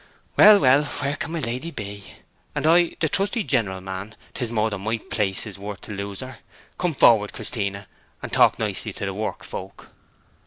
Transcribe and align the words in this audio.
Well, 0.35 0.59
well, 0.59 0.83
where 0.83 1.15
can 1.15 1.31
my 1.31 1.41
lady 1.41 1.69
be? 1.69 2.05
And 2.55 2.65
I 2.65 2.95
the 3.01 3.07
trusty 3.07 3.43
jineral 3.43 3.81
man 3.81 4.15
'tis 4.33 4.51
more 4.51 4.71
than 4.71 4.81
my 4.81 4.97
place 4.97 5.45
is 5.45 5.59
worth 5.59 5.81
to 5.81 5.91
lose 5.91 6.21
her! 6.21 6.39
Come 6.79 6.95
forward, 6.95 7.33
Christiana, 7.33 7.87
and 8.23 8.33
talk 8.33 8.57
nicely 8.57 8.93
to 8.93 9.05
the 9.05 9.13
work 9.13 9.43
folk.' 9.43 9.91